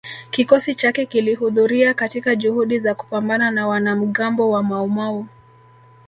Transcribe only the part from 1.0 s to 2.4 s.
kilihudhuria katika